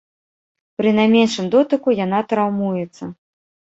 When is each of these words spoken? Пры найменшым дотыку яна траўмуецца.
Пры 0.81 0.93
найменшым 1.01 1.45
дотыку 1.55 1.89
яна 2.05 2.19
траўмуецца. 2.33 3.03